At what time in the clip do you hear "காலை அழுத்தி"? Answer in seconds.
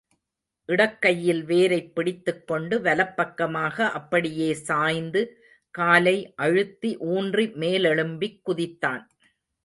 5.71-6.97